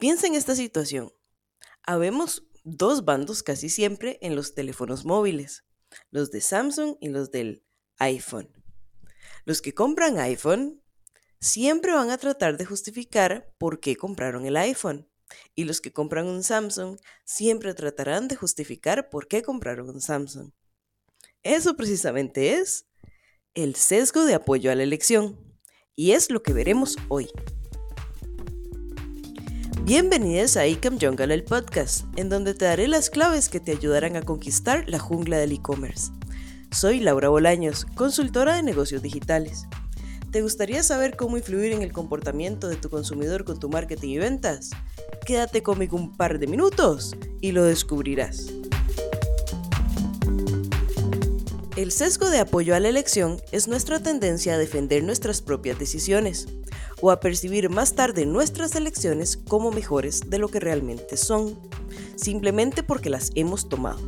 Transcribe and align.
Piensa 0.00 0.26
en 0.26 0.34
esta 0.34 0.56
situación. 0.56 1.12
Habemos 1.82 2.48
dos 2.64 3.04
bandos 3.04 3.42
casi 3.42 3.68
siempre 3.68 4.18
en 4.22 4.34
los 4.34 4.54
teléfonos 4.54 5.04
móviles, 5.04 5.66
los 6.10 6.30
de 6.30 6.40
Samsung 6.40 6.96
y 7.02 7.10
los 7.10 7.30
del 7.30 7.66
iPhone. 7.98 8.50
Los 9.44 9.60
que 9.60 9.74
compran 9.74 10.18
iPhone 10.18 10.82
siempre 11.38 11.92
van 11.92 12.10
a 12.10 12.16
tratar 12.16 12.56
de 12.56 12.64
justificar 12.64 13.52
por 13.58 13.78
qué 13.78 13.94
compraron 13.94 14.46
el 14.46 14.56
iPhone. 14.56 15.06
Y 15.54 15.64
los 15.64 15.82
que 15.82 15.92
compran 15.92 16.28
un 16.28 16.42
Samsung 16.44 16.98
siempre 17.26 17.74
tratarán 17.74 18.26
de 18.26 18.36
justificar 18.36 19.10
por 19.10 19.28
qué 19.28 19.42
compraron 19.42 19.90
un 19.90 20.00
Samsung. 20.00 20.50
Eso 21.42 21.76
precisamente 21.76 22.54
es 22.54 22.86
el 23.52 23.74
sesgo 23.74 24.24
de 24.24 24.32
apoyo 24.32 24.72
a 24.72 24.74
la 24.74 24.82
elección. 24.82 25.60
Y 25.94 26.12
es 26.12 26.30
lo 26.30 26.42
que 26.42 26.54
veremos 26.54 26.96
hoy. 27.10 27.30
Bienvenidos 29.84 30.58
a 30.58 30.66
Ecom 30.66 30.98
Jungle, 31.00 31.32
el 31.32 31.42
podcast, 31.42 32.04
en 32.16 32.28
donde 32.28 32.52
te 32.52 32.66
daré 32.66 32.86
las 32.86 33.08
claves 33.08 33.48
que 33.48 33.60
te 33.60 33.72
ayudarán 33.72 34.14
a 34.14 34.22
conquistar 34.22 34.84
la 34.86 34.98
jungla 34.98 35.38
del 35.38 35.52
e-commerce. 35.52 36.12
Soy 36.70 37.00
Laura 37.00 37.30
Bolaños, 37.30 37.86
consultora 37.94 38.56
de 38.56 38.62
negocios 38.62 39.00
digitales. 39.00 39.66
¿Te 40.30 40.42
gustaría 40.42 40.82
saber 40.82 41.16
cómo 41.16 41.38
influir 41.38 41.72
en 41.72 41.80
el 41.80 41.92
comportamiento 41.92 42.68
de 42.68 42.76
tu 42.76 42.90
consumidor 42.90 43.44
con 43.44 43.58
tu 43.58 43.70
marketing 43.70 44.10
y 44.10 44.18
ventas? 44.18 44.70
Quédate 45.24 45.62
conmigo 45.62 45.96
un 45.96 46.14
par 46.14 46.38
de 46.38 46.46
minutos 46.46 47.16
y 47.40 47.52
lo 47.52 47.64
descubrirás. 47.64 48.48
El 51.76 51.90
sesgo 51.90 52.28
de 52.28 52.40
apoyo 52.40 52.74
a 52.74 52.80
la 52.80 52.90
elección 52.90 53.40
es 53.50 53.66
nuestra 53.66 54.00
tendencia 54.00 54.54
a 54.54 54.58
defender 54.58 55.02
nuestras 55.02 55.40
propias 55.40 55.78
decisiones 55.78 56.46
o 57.02 57.10
a 57.10 57.20
percibir 57.20 57.70
más 57.70 57.94
tarde 57.94 58.26
nuestras 58.26 58.74
elecciones 58.74 59.36
como 59.36 59.70
mejores 59.70 60.30
de 60.30 60.38
lo 60.38 60.48
que 60.48 60.60
realmente 60.60 61.16
son, 61.16 61.58
simplemente 62.16 62.82
porque 62.82 63.10
las 63.10 63.30
hemos 63.34 63.68
tomado. 63.68 64.00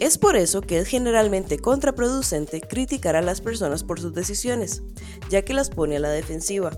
Es 0.00 0.16
por 0.16 0.36
eso 0.36 0.62
que 0.62 0.78
es 0.78 0.88
generalmente 0.88 1.58
contraproducente 1.58 2.62
criticar 2.62 3.16
a 3.16 3.22
las 3.22 3.42
personas 3.42 3.84
por 3.84 4.00
sus 4.00 4.14
decisiones, 4.14 4.82
ya 5.28 5.42
que 5.42 5.52
las 5.52 5.68
pone 5.68 5.96
a 5.96 6.00
la 6.00 6.08
defensiva 6.08 6.70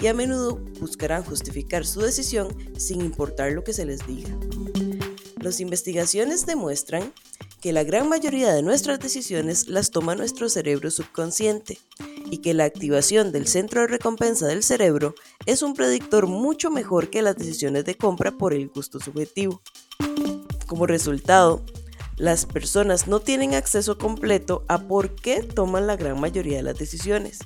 y 0.00 0.06
a 0.06 0.14
menudo 0.14 0.60
buscarán 0.80 1.24
justificar 1.24 1.84
su 1.84 2.00
decisión 2.00 2.56
sin 2.78 3.00
importar 3.00 3.50
lo 3.50 3.64
que 3.64 3.72
se 3.72 3.84
les 3.84 4.06
diga. 4.06 4.30
Las 5.40 5.58
investigaciones 5.58 6.46
demuestran 6.46 7.12
que 7.60 7.72
la 7.72 7.82
gran 7.82 8.08
mayoría 8.08 8.52
de 8.54 8.62
nuestras 8.62 9.00
decisiones 9.00 9.68
las 9.68 9.90
toma 9.90 10.14
nuestro 10.14 10.48
cerebro 10.48 10.92
subconsciente 10.92 11.78
y 12.30 12.38
que 12.38 12.54
la 12.54 12.64
activación 12.64 13.32
del 13.32 13.46
centro 13.46 13.82
de 13.82 13.86
recompensa 13.86 14.46
del 14.46 14.62
cerebro 14.62 15.14
es 15.46 15.62
un 15.62 15.74
predictor 15.74 16.26
mucho 16.26 16.70
mejor 16.70 17.10
que 17.10 17.22
las 17.22 17.36
decisiones 17.36 17.84
de 17.84 17.96
compra 17.96 18.32
por 18.32 18.52
el 18.54 18.68
gusto 18.68 19.00
subjetivo. 19.00 19.62
Como 20.66 20.86
resultado, 20.86 21.64
las 22.16 22.46
personas 22.46 23.06
no 23.06 23.20
tienen 23.20 23.54
acceso 23.54 23.96
completo 23.96 24.64
a 24.68 24.78
por 24.86 25.14
qué 25.14 25.42
toman 25.42 25.86
la 25.86 25.96
gran 25.96 26.20
mayoría 26.20 26.58
de 26.58 26.62
las 26.64 26.78
decisiones. 26.78 27.38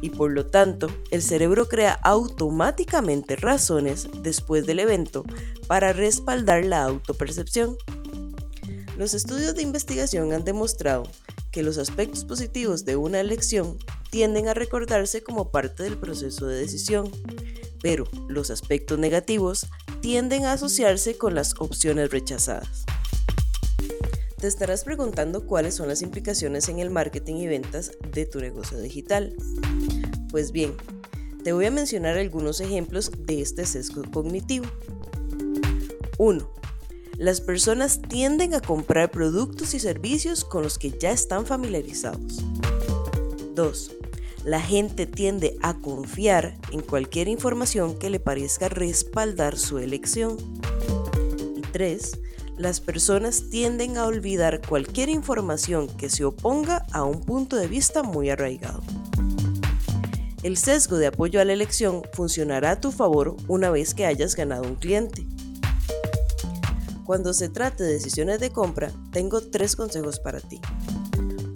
Y 0.00 0.10
por 0.10 0.30
lo 0.30 0.46
tanto, 0.46 0.88
el 1.10 1.22
cerebro 1.22 1.68
crea 1.68 1.94
automáticamente 2.02 3.36
razones 3.36 4.08
después 4.22 4.66
del 4.66 4.78
evento 4.78 5.24
para 5.66 5.92
respaldar 5.92 6.64
la 6.64 6.84
autopercepción. 6.84 7.76
Los 8.96 9.14
estudios 9.14 9.54
de 9.54 9.62
investigación 9.62 10.32
han 10.32 10.44
demostrado 10.44 11.04
que 11.50 11.62
los 11.62 11.78
aspectos 11.78 12.24
positivos 12.24 12.84
de 12.84 12.96
una 12.96 13.20
elección 13.20 13.78
tienden 14.16 14.48
a 14.48 14.54
recordarse 14.54 15.22
como 15.22 15.50
parte 15.50 15.82
del 15.82 15.98
proceso 15.98 16.46
de 16.46 16.58
decisión, 16.58 17.10
pero 17.82 18.04
los 18.28 18.50
aspectos 18.50 18.98
negativos 18.98 19.66
tienden 20.00 20.46
a 20.46 20.52
asociarse 20.52 21.18
con 21.18 21.34
las 21.34 21.52
opciones 21.58 22.10
rechazadas. 22.10 22.86
Te 24.40 24.46
estarás 24.46 24.84
preguntando 24.84 25.46
cuáles 25.46 25.74
son 25.74 25.88
las 25.88 26.00
implicaciones 26.00 26.70
en 26.70 26.78
el 26.78 26.88
marketing 26.88 27.34
y 27.34 27.46
ventas 27.46 27.90
de 28.10 28.24
tu 28.24 28.40
negocio 28.40 28.80
digital. 28.80 29.36
Pues 30.30 30.50
bien, 30.50 30.74
te 31.44 31.52
voy 31.52 31.66
a 31.66 31.70
mencionar 31.70 32.16
algunos 32.16 32.62
ejemplos 32.62 33.12
de 33.18 33.42
este 33.42 33.66
sesgo 33.66 34.02
cognitivo. 34.10 34.64
1. 36.16 36.54
Las 37.18 37.42
personas 37.42 38.00
tienden 38.00 38.54
a 38.54 38.62
comprar 38.62 39.10
productos 39.10 39.74
y 39.74 39.78
servicios 39.78 40.42
con 40.46 40.62
los 40.62 40.78
que 40.78 40.92
ya 40.92 41.10
están 41.10 41.44
familiarizados. 41.44 42.42
2. 43.54 43.95
La 44.46 44.60
gente 44.60 45.06
tiende 45.06 45.58
a 45.60 45.74
confiar 45.74 46.56
en 46.70 46.80
cualquier 46.80 47.26
información 47.26 47.98
que 47.98 48.10
le 48.10 48.20
parezca 48.20 48.68
respaldar 48.68 49.58
su 49.58 49.78
elección. 49.78 50.36
Y 51.56 51.62
3 51.62 52.20
las 52.56 52.80
personas 52.80 53.50
tienden 53.50 53.98
a 53.98 54.06
olvidar 54.06 54.62
cualquier 54.64 55.08
información 55.08 55.88
que 55.88 56.08
se 56.08 56.24
oponga 56.24 56.86
a 56.92 57.02
un 57.02 57.22
punto 57.22 57.56
de 57.56 57.66
vista 57.66 58.04
muy 58.04 58.30
arraigado. 58.30 58.84
El 60.44 60.56
sesgo 60.56 60.96
de 60.96 61.08
apoyo 61.08 61.40
a 61.40 61.44
la 61.44 61.52
elección 61.52 62.02
funcionará 62.12 62.70
a 62.70 62.80
tu 62.80 62.92
favor 62.92 63.36
una 63.48 63.70
vez 63.70 63.94
que 63.94 64.06
hayas 64.06 64.36
ganado 64.36 64.62
un 64.62 64.76
cliente. 64.76 65.26
Cuando 67.04 67.34
se 67.34 67.48
trate 67.48 67.82
de 67.82 67.94
decisiones 67.94 68.38
de 68.38 68.50
compra, 68.50 68.92
tengo 69.10 69.40
tres 69.40 69.74
consejos 69.74 70.20
para 70.20 70.38
ti. 70.38 70.60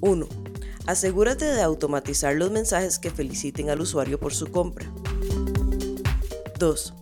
1. 0.00 0.47
Asegúrate 0.88 1.44
de 1.44 1.60
automatizar 1.60 2.34
los 2.34 2.50
mensajes 2.50 2.98
que 2.98 3.10
feliciten 3.10 3.68
al 3.68 3.82
usuario 3.82 4.18
por 4.18 4.32
su 4.32 4.46
compra. 4.46 4.90
2. 6.58 6.94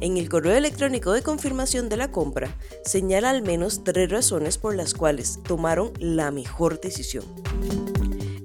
En 0.00 0.16
el 0.16 0.30
correo 0.30 0.56
electrónico 0.56 1.12
de 1.12 1.20
confirmación 1.20 1.90
de 1.90 1.98
la 1.98 2.10
compra, 2.10 2.56
señala 2.86 3.28
al 3.28 3.42
menos 3.42 3.84
tres 3.84 4.10
razones 4.10 4.56
por 4.56 4.74
las 4.74 4.94
cuales 4.94 5.40
tomaron 5.42 5.92
la 5.98 6.30
mejor 6.30 6.80
decisión. 6.80 7.22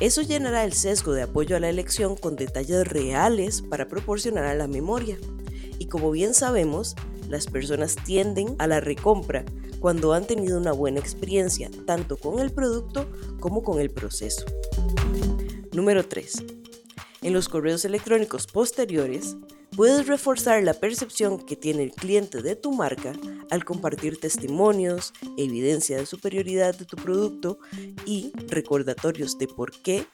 Eso 0.00 0.22
llenará 0.22 0.64
el 0.64 0.72
sesgo 0.72 1.12
de 1.12 1.24
apoyo 1.24 1.56
a 1.56 1.60
la 1.60 1.68
elección 1.68 2.16
con 2.16 2.36
detalles 2.36 2.88
reales 2.88 3.60
para 3.60 3.86
proporcionar 3.86 4.46
a 4.46 4.54
la 4.54 4.66
memoria. 4.66 5.18
Y 5.78 5.88
como 5.88 6.10
bien 6.10 6.32
sabemos, 6.32 6.96
las 7.28 7.48
personas 7.48 7.96
tienden 7.96 8.56
a 8.58 8.66
la 8.66 8.80
recompra 8.80 9.44
cuando 9.80 10.12
han 10.12 10.26
tenido 10.26 10.58
una 10.58 10.72
buena 10.72 11.00
experiencia 11.00 11.70
tanto 11.86 12.16
con 12.16 12.38
el 12.38 12.52
producto 12.52 13.10
como 13.40 13.62
con 13.62 13.80
el 13.80 13.90
proceso. 13.90 14.44
Número 15.72 16.06
3. 16.06 16.44
En 17.22 17.32
los 17.32 17.48
correos 17.48 17.84
electrónicos 17.84 18.46
posteriores, 18.46 19.36
puedes 19.76 20.06
reforzar 20.06 20.62
la 20.62 20.74
percepción 20.74 21.38
que 21.38 21.56
tiene 21.56 21.82
el 21.82 21.92
cliente 21.92 22.42
de 22.42 22.56
tu 22.56 22.72
marca 22.72 23.12
al 23.50 23.64
compartir 23.64 24.18
testimonios, 24.18 25.12
evidencia 25.36 25.96
de 25.96 26.06
superioridad 26.06 26.76
de 26.76 26.84
tu 26.84 26.96
producto 26.96 27.58
y 28.04 28.32
recordatorios 28.48 29.38
de 29.38 29.48
por 29.48 29.72
qué 29.72 30.06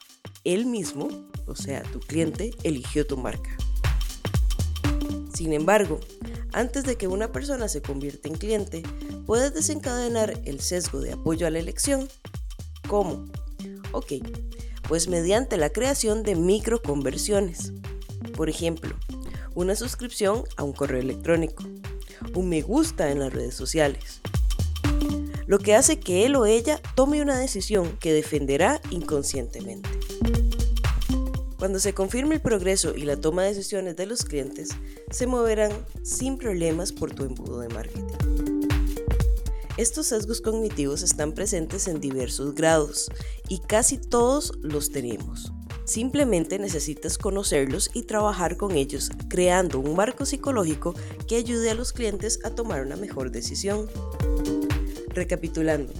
él 0.43 0.65
mismo, 0.65 1.09
o 1.45 1.55
sea, 1.55 1.83
tu 1.83 1.99
cliente, 1.99 2.51
eligió 2.63 3.05
tu 3.05 3.17
marca. 3.17 3.55
Sin 5.33 5.53
embargo, 5.53 5.99
antes 6.53 6.83
de 6.83 6.95
que 6.95 7.07
una 7.07 7.31
persona 7.31 7.67
se 7.67 7.81
convierta 7.81 8.27
en 8.27 8.35
cliente, 8.35 8.83
puedes 9.25 9.53
desencadenar 9.53 10.39
el 10.45 10.59
sesgo 10.59 11.01
de 11.01 11.13
apoyo 11.13 11.47
a 11.47 11.51
la 11.51 11.59
elección. 11.59 12.07
¿Cómo? 12.87 13.25
Ok, 13.91 14.13
pues 14.87 15.07
mediante 15.07 15.57
la 15.57 15.69
creación 15.69 16.23
de 16.23 16.35
microconversiones. 16.35 17.73
Por 18.35 18.49
ejemplo, 18.49 18.95
una 19.55 19.75
suscripción 19.75 20.43
a 20.55 20.63
un 20.63 20.73
correo 20.73 21.01
electrónico, 21.01 21.63
un 22.33 22.49
me 22.49 22.61
gusta 22.61 23.11
en 23.11 23.19
las 23.19 23.33
redes 23.33 23.55
sociales. 23.55 24.21
Lo 25.47 25.59
que 25.59 25.75
hace 25.75 25.99
que 25.99 26.25
él 26.25 26.35
o 26.35 26.45
ella 26.45 26.81
tome 26.95 27.21
una 27.21 27.37
decisión 27.37 27.97
que 27.99 28.13
defenderá 28.13 28.81
inconscientemente. 28.91 29.89
Cuando 31.57 31.79
se 31.79 31.93
confirme 31.93 32.35
el 32.35 32.41
progreso 32.41 32.95
y 32.95 33.01
la 33.01 33.19
toma 33.19 33.41
de 33.41 33.49
decisiones 33.49 33.95
de 33.95 34.05
los 34.05 34.23
clientes, 34.23 34.69
se 35.09 35.25
moverán 35.25 35.71
sin 36.03 36.37
problemas 36.37 36.91
por 36.91 37.15
tu 37.15 37.23
embudo 37.23 37.61
de 37.61 37.69
marketing. 37.69 38.03
Estos 39.77 40.07
sesgos 40.07 40.39
cognitivos 40.41 41.01
están 41.01 41.33
presentes 41.33 41.87
en 41.87 41.99
diversos 41.99 42.53
grados 42.53 43.09
y 43.49 43.59
casi 43.59 43.97
todos 43.97 44.53
los 44.61 44.91
tenemos. 44.91 45.51
Simplemente 45.85 46.59
necesitas 46.59 47.17
conocerlos 47.17 47.89
y 47.93 48.03
trabajar 48.03 48.57
con 48.57 48.73
ellos, 48.73 49.09
creando 49.27 49.79
un 49.79 49.95
marco 49.95 50.25
psicológico 50.25 50.93
que 51.27 51.37
ayude 51.37 51.71
a 51.71 51.75
los 51.75 51.91
clientes 51.91 52.39
a 52.43 52.51
tomar 52.51 52.83
una 52.85 52.97
mejor 52.97 53.31
decisión. 53.31 53.87
Recapitulando, 55.09 55.91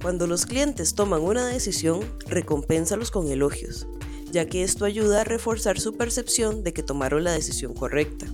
cuando 0.00 0.26
los 0.26 0.46
clientes 0.46 0.94
toman 0.94 1.20
una 1.20 1.46
decisión, 1.46 2.00
recompénsalos 2.26 3.10
con 3.10 3.28
elogios, 3.28 3.86
ya 4.30 4.46
que 4.46 4.62
esto 4.62 4.84
ayuda 4.84 5.20
a 5.20 5.24
reforzar 5.24 5.80
su 5.80 5.96
percepción 5.96 6.62
de 6.62 6.72
que 6.72 6.82
tomaron 6.82 7.24
la 7.24 7.32
decisión 7.32 7.74
correcta. 7.74 8.26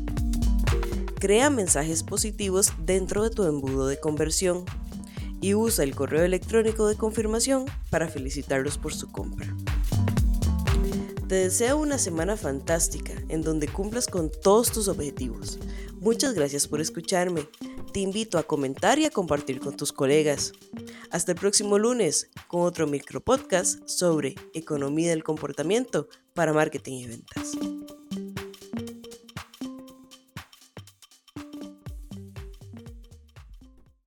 Crea 1.19 1.51
mensajes 1.51 2.03
positivos 2.03 2.73
dentro 2.85 3.23
de 3.23 3.31
tu 3.31 3.45
embudo 3.45 3.87
de 3.87 3.99
conversión 3.99 4.65
y 5.41 5.55
usa 5.55 5.85
el 5.85 5.95
correo 5.95 6.25
electrónico 6.25 6.87
de 6.87 6.97
confirmación 6.97 7.67
para 7.91 8.09
felicitarlos 8.09 8.79
por 8.79 8.95
su 8.95 9.11
compra. 9.11 9.55
Te 11.29 11.37
deseo 11.37 11.79
una 11.79 11.99
semana 11.99 12.37
fantástica 12.37 13.13
en 13.29 13.43
donde 13.43 13.69
cumplas 13.69 14.07
con 14.07 14.31
todos 14.31 14.71
tus 14.71 14.89
objetivos. 14.89 15.59
Muchas 16.01 16.35
gracias 16.35 16.69
por 16.69 16.81
escucharme. 16.81 17.49
Te 17.95 18.01
invito 18.01 18.39
a 18.39 18.43
comentar 18.43 18.99
y 18.99 19.05
a 19.05 19.11
compartir 19.11 19.61
con 19.61 19.77
tus 19.77 19.93
colegas. 19.93 20.51
Hasta 21.13 21.31
el 21.31 21.39
próximo 21.39 21.79
lunes 21.79 22.29
con 22.49 22.63
otro 22.63 22.89
micropodcast 22.89 23.89
sobre 23.89 24.35
economía 24.53 25.11
del 25.11 25.23
comportamiento 25.23 26.09
para 26.35 26.53
marketing 26.53 26.93
y 26.95 27.07
ventas. 27.07 27.53